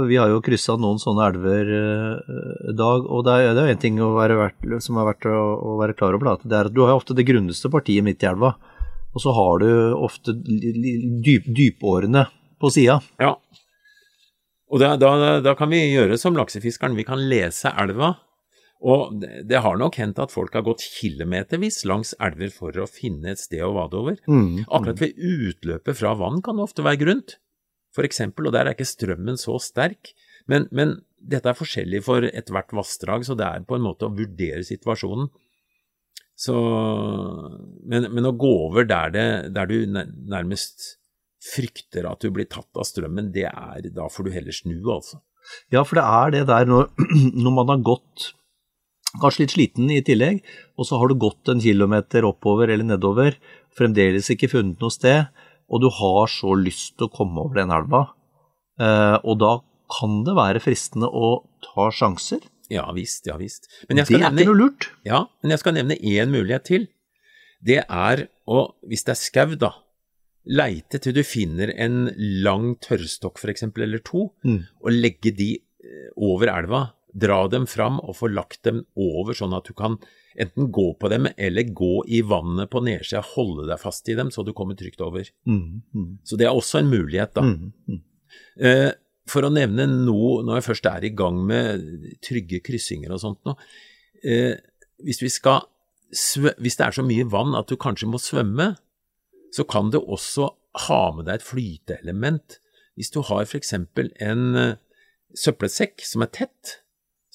[0.09, 2.33] Vi har jo kryssa noen sånne elver eh,
[2.73, 5.97] i dag, og det er, jo en ting verdt, som er verdt å, å være
[5.99, 6.41] klar over.
[6.43, 8.57] Det er at du har ofte det grunneste partiet midt i elva,
[9.17, 12.27] og så har du ofte dyp, dypårene
[12.61, 12.99] på sida.
[13.23, 13.37] Ja.
[14.67, 18.17] Og da, da, da kan vi gjøre som laksefiskeren, vi kan lese elva.
[18.85, 23.33] Og det, har nok hendt at folk har gått kilometervis langs elver for å finne
[23.33, 24.19] et sted å vade over.
[24.29, 24.67] Mm.
[24.67, 27.39] Akkurat ved utløpet fra vann kan det ofte være grunt,
[27.97, 30.13] for eksempel, og der er ikke strømmen så sterk.
[30.51, 34.15] Men, men dette er forskjellig for ethvert vassdrag, så det er på en måte å
[34.15, 35.33] vurdere situasjonen.
[36.37, 36.55] Så,
[37.89, 40.99] men, men å gå over der, det, der du nærmest
[41.47, 45.23] frykter at du blir tatt av strømmen, det er, da får du heller snu, altså.
[45.73, 46.91] Ja, for det er det der når,
[47.45, 48.33] når man har gått
[49.23, 50.43] kanskje litt sliten i tillegg,
[50.79, 53.37] og så har du gått en kilometer oppover eller nedover,
[53.77, 55.27] fremdeles ikke funnet noe sted,
[55.69, 58.03] og du har så lyst til å komme over den elva,
[58.81, 59.55] eh, og da
[59.97, 62.41] kan det være fristende å ta sjanser.
[62.71, 63.69] Ja visst, ja visst.
[63.87, 64.89] Det er nevne, ikke noe lurt.
[65.07, 66.89] ja, men jeg skal nevne én mulighet til.
[67.63, 69.71] Det er å, hvis det er skau, da,
[70.47, 72.09] leite til du finner en
[72.45, 74.67] lang tørrstokk eksempel, eller to, Mm.
[74.83, 76.93] og legge de eh, over elva.
[77.17, 79.97] Dra dem fram og få lagt dem over, sånn at du kan
[80.37, 84.29] enten gå på dem eller gå i vannet på nedsida, holde deg fast i dem
[84.35, 85.29] så du kommer trygt over.
[85.49, 87.47] Mm, mm, Så det er også en mulighet, da.
[87.47, 88.03] mm, mm.
[88.61, 88.91] Eh,
[89.29, 91.87] for å nevne noe, når jeg først er i gang med
[92.25, 93.57] trygge kryssinger og sånt nå,
[94.23, 94.55] eh,
[95.03, 98.75] hvis, hvis det er så mye vann at du kanskje må svømme,
[99.55, 100.51] så kan du også
[100.87, 102.59] ha med deg et flyteelement.
[102.97, 103.73] Hvis du har f.eks.
[103.73, 104.77] en eh,
[105.37, 106.79] søppelsekk som er tett,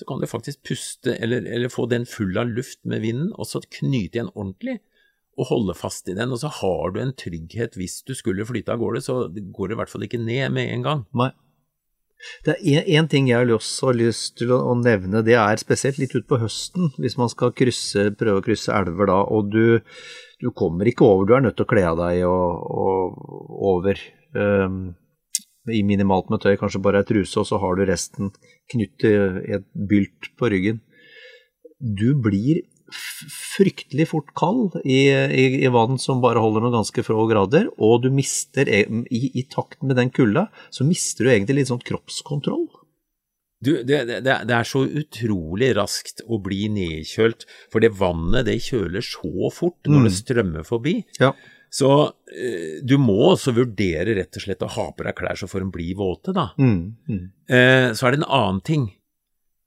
[0.01, 3.47] så kan du faktisk puste eller, eller få den full av luft med vinden, og
[3.49, 4.79] så knyte igjen ordentlig
[5.39, 8.73] og holde fast i den, og så har du en trygghet hvis du skulle flyte
[8.73, 11.05] av gårde, så går det i hvert fall ikke ned med en gang.
[11.17, 11.31] Nei.
[12.45, 16.13] Det er én ting jeg også har lyst til å nevne, det er spesielt litt
[16.17, 19.79] utpå høsten, hvis man skal krysse, prøve å krysse elver da, og du,
[20.43, 24.03] du kommer ikke over, du er nødt til å kle av deg og, og over.
[24.37, 24.83] Um,
[25.69, 28.31] I minimalt med tøy, kanskje bare ei truse, og så har du resten
[28.73, 30.79] knyttet i et bylt på ryggen.
[31.77, 32.63] Du blir
[33.55, 38.01] fryktelig fort kald i, i, i vann som bare holder noen ganske få grader, og
[38.03, 41.83] du mister, e- i, i takt med den kulda, så mister du egentlig litt sånn
[41.87, 42.65] kroppskontroll.
[43.61, 48.57] Du, det, det, det er- så utrolig raskt å bli nedkjølt, for det vannet det
[48.65, 50.97] kjøler så fort når det strømmer forbi.
[51.21, 51.31] Ja.
[51.71, 51.89] Så
[52.27, 55.63] eh, du må også vurdere rett og slett å ha på deg klær så får
[55.63, 56.49] de bli våte, da.
[56.59, 57.27] Mm, mm.
[57.47, 58.89] Eh, så er det en annen ting.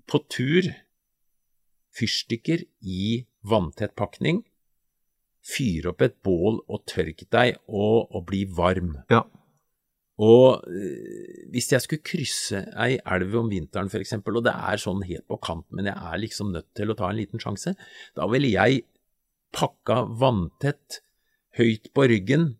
[0.05, 0.69] På tur,
[1.97, 4.43] fyrstikker i vanntett pakning,
[5.45, 8.99] fyr opp et bål og tørk deg og, og bli varm.
[9.13, 9.23] Ja.
[10.25, 15.03] Og eh, hvis jeg skulle krysse ei elv om vinteren eksempel, og det er sånn
[15.09, 17.75] helt på kant, men jeg er liksom nødt til å ta en liten sjanse,
[18.15, 18.85] da ville jeg
[19.55, 21.01] pakka vanntett,
[21.59, 22.55] høyt på ryggen,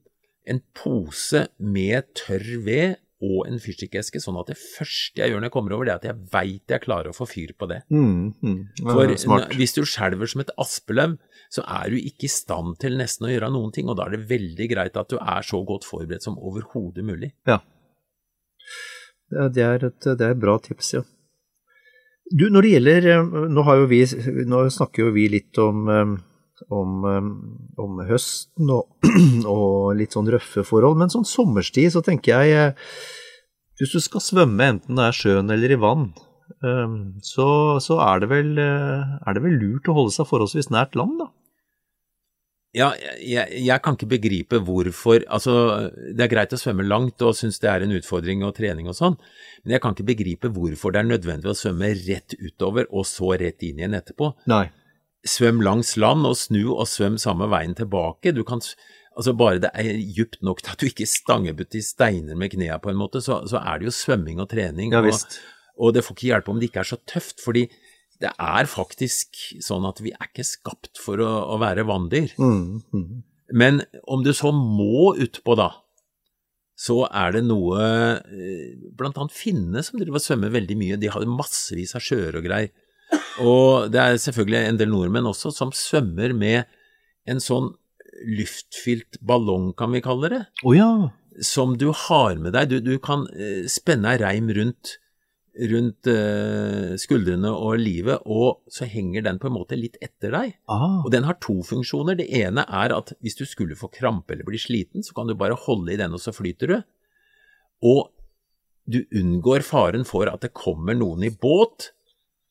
[0.47, 5.49] en pose med tørr ved og en fyrstikkeske, sånn at det første jeg gjør når
[5.49, 7.79] jeg kommer over, det er at jeg veit jeg klarer å få fyr på det.
[7.95, 8.59] Mm, mm.
[8.77, 9.55] det For smart.
[9.57, 11.15] hvis du skjelver som et aspeløv,
[11.55, 14.19] så er du ikke i stand til nesten å gjøre noen ting, og da er
[14.19, 17.33] det veldig greit at du er så godt forberedt som overhodet mulig.
[17.49, 17.63] Ja.
[19.31, 21.03] Det er- et, det er et bra tips, ja.
[22.33, 23.99] Du, når det gjelder eh, Nå, har jo vi,
[24.49, 26.15] nå snakker jo vi litt om, eh,
[26.73, 27.29] om, eh,
[27.83, 28.89] om høsten og,
[29.55, 32.91] og litt sånn røffe forhold, men sånn sommerstid så tenker jeg eh,
[33.81, 36.11] Hvis du skal svømme, enten det er sjøen eller i vann,
[36.65, 37.49] eh, så,
[37.83, 41.19] så er, det vel, eh, er det vel lurt å holde seg forholdsvis nært land,
[41.23, 41.33] da?
[42.75, 42.89] Ja,
[43.23, 45.53] jeg, jeg kan ikke begripe hvorfor Altså,
[46.11, 48.97] det er greit å svømme langt og synes det er en utfordring og trening og
[48.99, 49.15] sånn,
[49.63, 53.31] men jeg kan ikke begripe hvorfor det er nødvendig å svømme rett utover og så
[53.39, 54.33] rett inn igjen etterpå.
[54.51, 54.67] Nei.
[55.25, 58.35] Svøm langs land og snu og svøm samme veien tilbake.
[58.37, 58.63] Du kan
[59.15, 62.81] Altså bare det er djupt nok til at du ikke stanger i steiner med knærne
[62.83, 64.91] på en måte, så, så er det jo svømming og trening.
[64.91, 65.37] Ja og,
[65.79, 67.69] og det får ikke hjelpe om det ikke er så tøft, fordi
[68.23, 72.35] det er faktisk sånn at vi er ikke skapt for å, å være vanndyr.
[72.43, 73.23] Mm, mm.
[73.55, 75.71] Men om du så må utpå, da,
[76.75, 80.99] så er det noe eh, Blant annet finnene som driver og svømmer veldig mye.
[80.99, 82.73] De har massevis av sjøer og greier.
[83.43, 86.69] Og det er selvfølgelig en del nordmenn også som svømmer med
[87.31, 87.73] en sånn
[88.25, 90.91] luftfylt ballong, kan vi kalle det, oh, ja.
[91.43, 92.71] som du har med deg.
[92.71, 94.97] Du, du kan eh, spenne ei reim rundt,
[95.71, 100.57] rundt uh, skuldrene og livet, og så henger den på en måte litt etter deg.
[100.71, 101.01] Ah.
[101.03, 102.19] Og den har to funksjoner.
[102.19, 105.37] Det ene er at hvis du skulle få krampe eller bli sliten, så kan du
[105.39, 106.79] bare holde i den, og så flyter du.
[107.87, 108.09] Og
[108.91, 111.93] du unngår faren for at det kommer noen i båt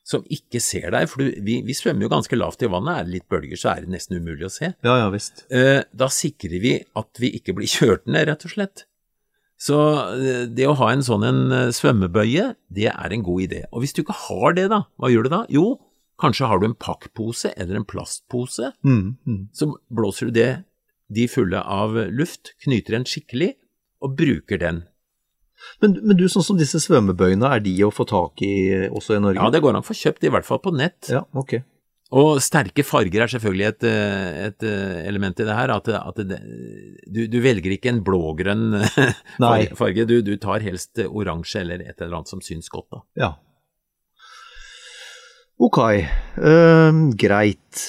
[0.03, 3.05] som ikke ser deg, for du, vi, vi svømmer jo ganske lavt i vannet, er
[3.07, 4.73] det litt bølger så er det nesten umulig å se.
[4.83, 5.45] Ja ja visst.
[5.53, 8.85] Eh, da sikrer vi at vi ikke blir kjørt ned, rett og slett.
[9.63, 9.79] Så
[10.17, 13.63] eh, det å ha en sånn en eh, svømmebøye, det er en god idé.
[13.71, 15.41] Og hvis du ikke har det, da, hva gjør du da?
[15.53, 15.65] Jo,
[16.19, 18.73] kanskje har du en pakkpose eller en plastpose.
[18.83, 19.41] Mm, mm.
[19.55, 20.51] Så blåser du det,
[21.13, 23.53] de fulle av luft, knyter den skikkelig,
[24.03, 24.83] og bruker den.
[25.83, 28.55] Men, men du, sånn som disse svømmebøyene, er de å få tak i
[28.87, 29.41] også i Norge?
[29.41, 31.11] Ja, det går an å få kjøpt, i hvert fall på nett.
[31.11, 31.59] Ja, ok.
[32.13, 35.71] Og sterke farger er selvfølgelig et, eh, et eh, element i det her.
[35.73, 36.37] At, at det,
[37.09, 38.83] du, du, velger ikke en blågrønn
[39.79, 42.91] farge, du, du, tar helst oransje eller et eller annet som syns godt.
[42.93, 43.01] da.
[43.23, 43.31] Ja.
[45.63, 45.79] Ok,
[46.43, 47.83] uh, greit.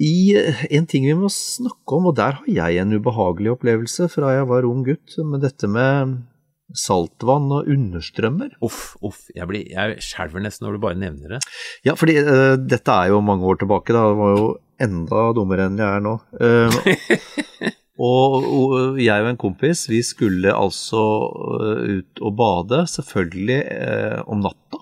[0.00, 0.32] I
[0.72, 4.48] en ting vi må snakke om, og der har jeg en ubehagelig opplevelse fra jeg
[4.48, 6.22] var ung gutt, med dette med
[6.76, 8.54] saltvann og understrømmer.
[8.64, 9.26] Uff, uff.
[9.34, 11.40] Jeg, blir, jeg skjelver nesten når du bare nevner det.
[11.86, 14.06] Ja, fordi uh, dette er jo mange år tilbake, da.
[14.08, 14.48] Det var jo
[14.80, 16.16] enda dummere enn jeg er nå.
[16.40, 16.78] Uh,
[18.10, 21.02] og, og, jeg og en kompis, vi skulle altså
[22.00, 24.79] ut og bade, selvfølgelig uh, om natta.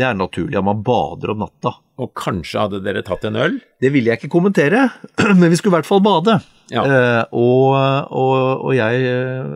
[0.00, 1.74] Det er naturlig at man bader om natta.
[2.00, 3.58] Og kanskje hadde dere tatt en øl?
[3.82, 4.86] Det ville jeg ikke kommentere,
[5.40, 6.38] men vi skulle i hvert fall bade.
[6.72, 6.84] Ja.
[6.86, 7.74] Eh, og,
[8.16, 9.50] og, og, jeg eh,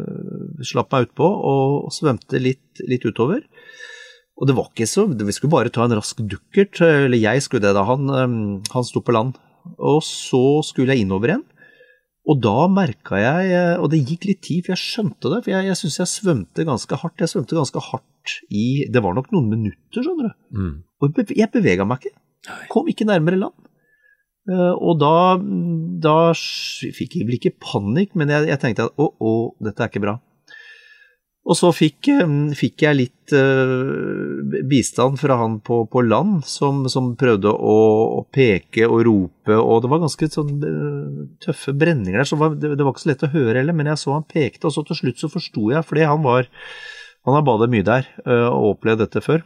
[0.66, 3.40] slapp meg utpå og svømte litt, litt, utover.
[4.34, 7.64] Og det var ikke så Vi skulle bare ta en rask dukkert, eller jeg skulle
[7.64, 7.86] det da.
[7.88, 8.36] Han, eh,
[8.74, 9.40] han sto på land.
[9.80, 11.46] Og så skulle jeg innover igjen.
[12.24, 15.52] Og da merka jeg, eh, og det gikk litt tid for jeg skjønte det, for
[15.52, 17.20] jeg, jeg syns jeg svømte ganske hardt.
[17.20, 20.38] Jeg svømte ganske hardt i Det var nok noen minutter, skjønner du.
[20.56, 20.74] Mm.
[21.04, 22.16] Og jeg bevega meg ikke.
[22.72, 23.56] Kom ikke nærmere land.
[24.44, 25.12] Uh, og da,
[26.04, 29.32] da fikk jeg vel ikke panikk, men jeg, jeg tenkte at å, å,
[29.64, 30.18] dette er ikke bra.
[31.44, 32.08] Og så fikk,
[32.56, 37.76] fikk jeg litt uh, bistand fra han på, på land, som, som prøvde å,
[38.16, 42.56] å, peke og rope, og det var ganske sånn uh, tøffe brenninger der, så var,
[42.56, 44.72] det, det, var ikke så lett å høre heller, men jeg så han pekte, og
[44.72, 46.48] så til slutt så forsto jeg, fordi han var
[47.24, 49.44] Han har badet mye der uh, og opplevd dette før.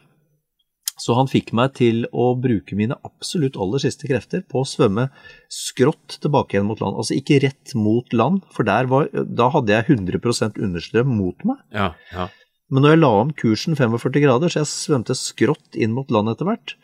[0.98, 5.08] Så han fikk meg til å bruke mine absolutt aller siste krefter på å svømme
[5.52, 6.98] skrått tilbake igjen mot land.
[6.98, 11.62] Altså ikke rett mot land, for var, da hadde jeg 100 understrøm mot meg.
[11.74, 12.28] Ja, ja.
[12.68, 16.34] Men når jeg la om kursen 45 grader, så jeg svømte skrått inn mot land
[16.34, 16.76] etter hvert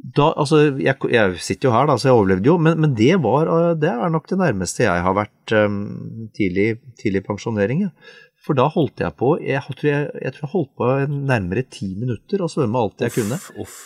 [0.00, 3.12] da, altså, jeg, jeg, sitter jo her, da, så jeg overlevde jo, men, men det,
[3.22, 5.80] var, det er nok det nærmeste jeg har vært um,
[6.36, 6.68] tidlig,
[7.00, 7.84] tidlig pensjonering.
[7.84, 7.90] Ja.
[8.40, 11.90] For da holdt jeg på jeg, tror jeg, jeg, tror jeg holdt på nærmere ti
[11.92, 13.40] minutter og svømme alt jeg uff, kunne.
[13.60, 13.78] Uff.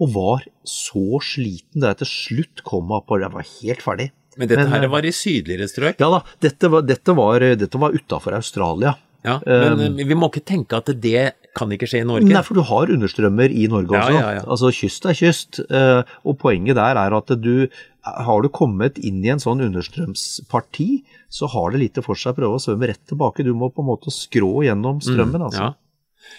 [0.00, 4.08] Og var så sliten da jeg til slutt kom opp og jeg var helt ferdig.
[4.38, 6.00] Men dette Men, her eh, var i sydligere strøk?
[6.00, 8.94] Ja da, dette var, dette var, dette var utafor Australia.
[9.26, 11.24] Ja, men um, vi må ikke tenke at det
[11.56, 12.28] kan ikke skje i Norge.
[12.30, 14.14] Nei, for du har understrømmer i Norge også.
[14.14, 14.44] ja, ja.
[14.46, 15.60] Altså kyst er kyst.
[15.66, 17.68] eh, Og poenget der er at du
[18.04, 22.38] har du kommet inn i en sånn understrømsparti, så har det litt for seg å
[22.38, 23.44] prøve å svømme rett tilbake.
[23.44, 25.70] Du må på en måte skrå gjennom strømmen, altså.
[25.70, 25.74] Ja,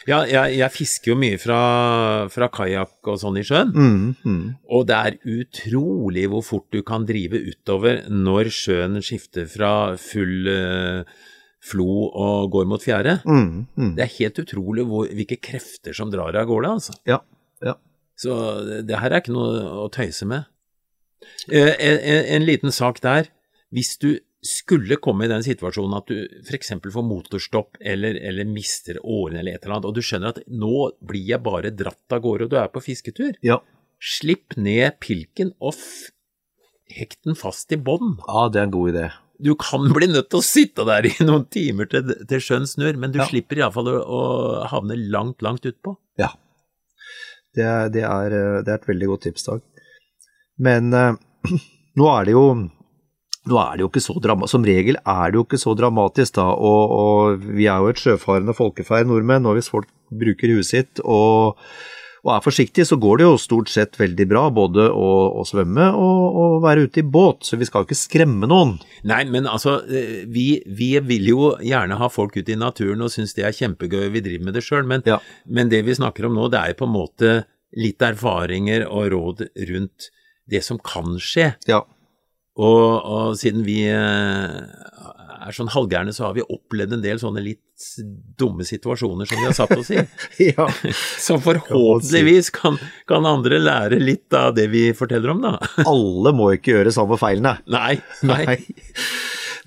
[0.10, 1.60] ja jeg, jeg fisker jo mye fra,
[2.34, 3.74] fra kajakk og sånn i sjøen.
[3.76, 4.45] Mm, mm.
[4.74, 10.50] Og det er utrolig hvor fort du kan drive utover når sjøen skifter fra full
[10.50, 11.19] eh,
[11.62, 13.19] flo og går mot fjære.
[13.26, 13.91] Mm, mm.
[13.97, 16.97] Det er helt utrolig hvor, hvilke krefter som drar av gårde, altså.
[17.10, 17.21] Ja,
[17.62, 17.76] ja.
[18.17, 20.50] Så det, det her er ikke noe å tøyse med.
[21.50, 23.30] Eh, en, en, en liten sak der.
[23.71, 26.74] Hvis du skulle komme i den situasjonen at du f.eks.
[26.82, 30.88] får motorstopp eller, eller mister årene eller et eller annet, og du skjønner at nå
[31.06, 33.60] blir jeg bare dratt av gårde og du er på fisketur, ja.
[34.02, 35.78] slipp ned pilken og
[36.91, 38.17] hekt den fast i bånn.
[38.26, 39.06] Ja, det er en god idé.
[39.41, 42.97] Du kan bli nødt til å sitte der i noen timer til, til sjøen snur,
[43.01, 43.25] men du Ja.
[43.30, 44.21] slipper iallfall å, å
[44.71, 45.95] havne langt, langt utpå.
[46.21, 46.30] Ja.
[47.58, 49.63] Det er, det er, eh, det er et veldig godt tips, Dag.
[50.62, 51.17] Men eh,
[51.99, 52.45] nå er det jo
[53.49, 56.36] nå er det jo ikke så dramatisk, Som regel er det jo ikke så dramatisk,
[56.38, 56.43] da.
[56.54, 61.01] Og, og vi er jo et sjøfarende folkeferd, nordmenn, og hvis folk bruker huet sitt
[61.01, 61.58] og,
[62.22, 65.08] og er forsiktig, så går det jo stort sett veldig bra både å,
[65.42, 67.48] å svømme og å være ute i båt.
[67.48, 68.76] Så vi skal jo ikke skremme noen.
[69.10, 73.10] Nei, men altså, eh, vi, vi vil jo gjerne ha folk ute i naturen og
[73.14, 75.18] synes det er kjempegøy, vi driver med det sjøl, men, Ja.
[75.50, 77.34] men det vi snakker om nå, det er jo på en måte
[77.82, 80.12] litt erfaringer og råd rundt
[80.52, 81.56] det som kan skje.
[81.72, 81.82] Ja.
[82.62, 87.43] Og, og siden vi eh, er sånn halvgærne, så har vi opplevd en del sånne
[87.43, 87.60] litt
[88.39, 90.01] dumme situasjoner som vi har satt oss i.
[90.51, 90.67] ja.
[91.25, 92.77] Så forhåpentligvis kan,
[93.10, 95.56] kan andre lære litt av det vi forteller om, da.
[95.91, 97.58] Alle må ikke gjøre samme feilene.
[97.71, 98.43] Nei, nei.
[98.54, 98.60] Nei.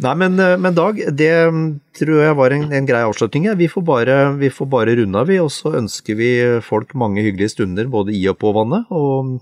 [0.02, 3.46] Nei, men, eh, men Dag, det mm, tror jeg var en, en grei avslutning.
[3.60, 5.38] Vi får, bare, vi får bare runde av, vi.
[5.42, 6.30] Og så ønsker vi
[6.66, 8.90] folk mange hyggelige stunder både i og på vannet.
[8.90, 9.36] Og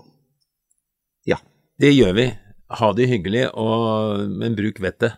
[1.81, 2.27] Det gjør vi.
[2.73, 5.17] Ha det hyggelig, og, men bruk vettet.